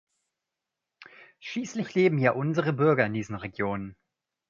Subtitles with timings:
[1.41, 3.95] Schließlich leben ja unsere Bürger in diesen Regionen.